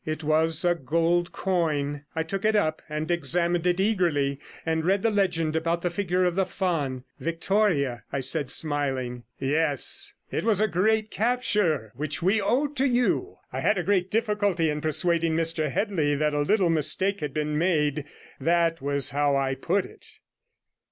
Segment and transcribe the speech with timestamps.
[0.03, 5.03] It was a gold coin; I took it up and examined it eagerly, and read
[5.03, 7.03] the legend about the figure of the faun.
[7.19, 9.25] 'Victoria,' I said, smiling.
[9.37, 13.37] 'Yes; it was a great capture, which we owe to you.
[13.53, 18.05] I had great difficulty in persuading Mr Headley that a little mistake had been made;
[18.39, 20.07] that was how I put it.